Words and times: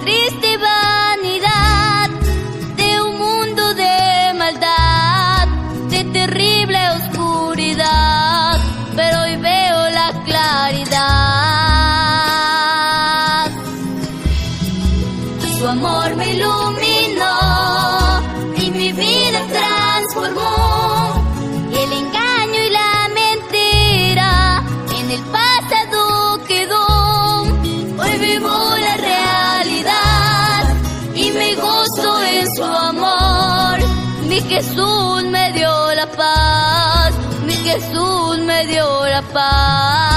triste 0.00 0.56
gozo 31.62 32.22
en 32.24 32.46
su 32.56 32.64
amor. 32.64 33.78
Mi 34.28 34.40
Jesús 34.40 35.24
me 35.34 35.52
dio 35.52 35.94
la 35.94 36.06
paz, 36.06 37.12
mi 37.46 37.54
Jesús 37.68 38.38
me 38.38 38.66
dio 38.66 39.06
la 39.06 39.22
paz 39.22 40.11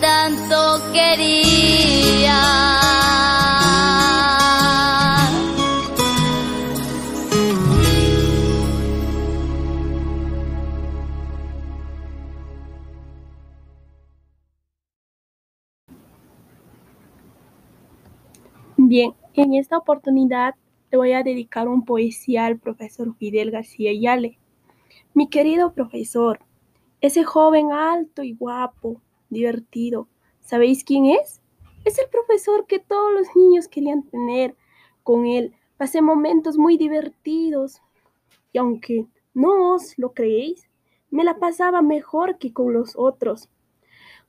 tanto 0.00 0.80
quería. 0.92 2.68
Bien, 18.76 19.12
en 19.34 19.54
esta 19.54 19.76
oportunidad 19.76 20.54
te 20.88 20.96
voy 20.96 21.12
a 21.12 21.22
dedicar 21.22 21.68
un 21.68 21.84
poesía 21.84 22.46
al 22.46 22.58
profesor 22.58 23.14
Fidel 23.16 23.50
García 23.50 23.92
Yale. 23.92 24.38
Mi 25.12 25.28
querido 25.28 25.72
profesor, 25.74 26.40
ese 27.00 27.24
joven 27.24 27.72
alto 27.72 28.22
y 28.22 28.32
guapo, 28.32 29.02
divertido, 29.30 30.08
¿sabéis 30.40 30.84
quién 30.84 31.06
es? 31.06 31.40
Es 31.84 31.98
el 31.98 32.08
profesor 32.10 32.66
que 32.66 32.78
todos 32.78 33.12
los 33.12 33.34
niños 33.34 33.68
querían 33.68 34.02
tener. 34.02 34.56
Con 35.02 35.26
él 35.26 35.54
pasé 35.76 36.02
momentos 36.02 36.58
muy 36.58 36.76
divertidos 36.76 37.80
y 38.52 38.58
aunque 38.58 39.06
no 39.34 39.74
os 39.74 39.96
lo 39.98 40.12
creéis, 40.12 40.68
me 41.10 41.24
la 41.24 41.38
pasaba 41.38 41.82
mejor 41.82 42.38
que 42.38 42.52
con 42.52 42.72
los 42.72 42.94
otros. 42.96 43.48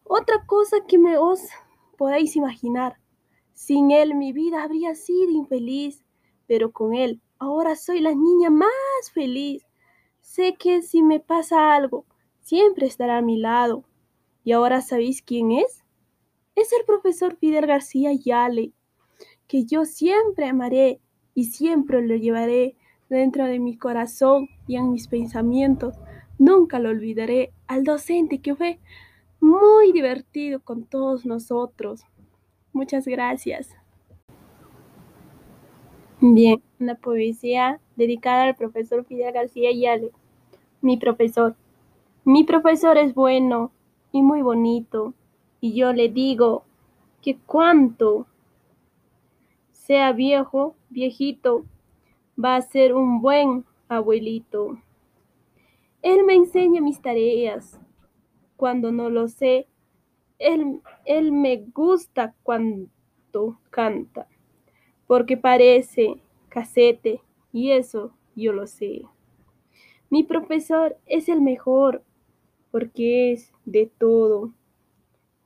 Otra 0.03 0.45
cosa 0.45 0.77
que 0.87 0.97
me 0.97 1.17
os 1.17 1.41
podéis 1.97 2.35
imaginar, 2.35 2.97
sin 3.53 3.91
él 3.91 4.15
mi 4.15 4.31
vida 4.31 4.63
habría 4.63 4.95
sido 4.95 5.31
infeliz, 5.31 6.03
pero 6.47 6.71
con 6.71 6.93
él 6.93 7.21
ahora 7.37 7.75
soy 7.75 7.99
la 7.99 8.15
niña 8.15 8.49
más 8.49 8.69
feliz. 9.13 9.65
Sé 10.21 10.55
que 10.55 10.81
si 10.81 11.03
me 11.03 11.19
pasa 11.19 11.73
algo, 11.73 12.05
siempre 12.39 12.87
estará 12.87 13.17
a 13.17 13.21
mi 13.21 13.37
lado. 13.37 13.83
¿Y 14.49 14.51
ahora 14.51 14.81
sabéis 14.81 15.21
quién 15.21 15.51
es? 15.51 15.85
Es 16.55 16.73
el 16.73 16.83
profesor 16.83 17.35
Fidel 17.35 17.67
García 17.67 18.13
Yale, 18.13 18.73
que 19.45 19.63
yo 19.65 19.85
siempre 19.85 20.47
amaré 20.47 20.99
y 21.35 21.43
siempre 21.43 22.01
lo 22.01 22.15
llevaré 22.15 22.75
dentro 23.09 23.45
de 23.45 23.59
mi 23.59 23.77
corazón 23.77 24.49
y 24.65 24.77
en 24.77 24.91
mis 24.91 25.07
pensamientos. 25.07 25.99
Nunca 26.39 26.79
lo 26.79 26.89
olvidaré 26.89 27.53
al 27.67 27.83
docente 27.83 28.41
que 28.41 28.55
fue 28.55 28.79
muy 29.39 29.91
divertido 29.91 30.61
con 30.61 30.83
todos 30.83 31.27
nosotros. 31.27 32.01
Muchas 32.73 33.05
gracias. 33.05 33.69
Bien, 36.21 36.59
una 36.79 36.95
poesía 36.95 37.79
dedicada 37.95 38.45
al 38.45 38.55
profesor 38.55 39.05
Fidel 39.05 39.31
García 39.31 39.71
Yale. 39.71 40.09
Mi 40.81 40.97
profesor. 40.97 41.55
Mi 42.25 42.45
profesor 42.45 42.97
es 42.97 43.13
bueno 43.13 43.71
y 44.11 44.21
muy 44.21 44.41
bonito, 44.41 45.13
y 45.61 45.73
yo 45.73 45.93
le 45.93 46.09
digo 46.09 46.63
que 47.21 47.37
cuanto 47.37 48.27
sea 49.71 50.11
viejo, 50.13 50.75
viejito, 50.89 51.65
va 52.43 52.55
a 52.55 52.61
ser 52.61 52.93
un 52.93 53.21
buen 53.21 53.65
abuelito. 53.87 54.77
Él 56.01 56.23
me 56.23 56.35
enseña 56.35 56.81
mis 56.81 57.01
tareas. 57.01 57.79
Cuando 58.55 58.91
no 58.91 59.09
lo 59.09 59.27
sé, 59.27 59.67
él, 60.37 60.81
él 61.05 61.31
me 61.31 61.57
gusta 61.73 62.35
cuando 62.43 62.89
canta, 63.69 64.27
porque 65.07 65.37
parece 65.37 66.21
casete, 66.49 67.21
y 67.51 67.71
eso 67.71 68.11
yo 68.35 68.53
lo 68.53 68.67
sé. 68.67 69.03
Mi 70.09 70.23
profesor 70.23 70.97
es 71.05 71.29
el 71.29 71.41
mejor, 71.41 72.03
porque 72.71 73.31
es 73.31 73.51
de 73.65 73.91
todo. 73.97 74.53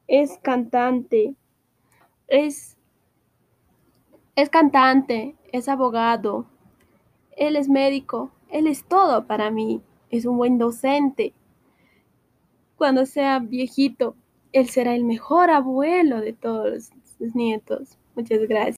Es 0.07 0.37
cantante, 0.41 1.35
es, 2.27 2.77
es 4.35 4.49
cantante, 4.49 5.35
es 5.51 5.69
abogado, 5.69 6.45
Él 7.37 7.55
es 7.55 7.69
médico, 7.69 8.31
él 8.53 8.67
es 8.67 8.85
todo 8.85 9.25
para 9.25 9.49
mí, 9.49 9.81
es 10.11 10.25
un 10.25 10.37
buen 10.37 10.59
docente. 10.59 11.33
Cuando 12.75 13.07
sea 13.07 13.39
viejito, 13.39 14.15
él 14.51 14.69
será 14.69 14.95
el 14.95 15.03
mejor 15.05 15.49
abuelo 15.49 16.21
de 16.21 16.33
todos 16.33 16.91
los 17.19 17.35
nietos. 17.35 17.97
Muchas 18.15 18.41
gracias. 18.47 18.71